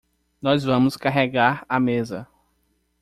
Nós 0.41 0.63
vamos 0.63 0.97
carregar 0.97 1.63
a 1.69 1.79
mesa. 1.79 2.27